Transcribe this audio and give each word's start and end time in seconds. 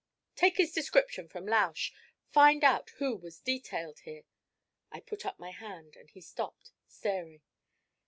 'Take 0.33 0.57
his 0.57 0.71
description 0.71 1.27
from 1.27 1.45
Lausch 1.45 1.93
find 2.31 2.63
out 2.63 2.89
who 2.97 3.15
was 3.15 3.39
detailed 3.39 3.99
here' 3.99 4.23
I 4.91 4.99
put 4.99 5.27
up 5.27 5.37
my 5.37 5.51
hand, 5.51 5.95
and 5.95 6.09
he 6.09 6.21
stopped 6.21 6.71
staring. 6.87 7.41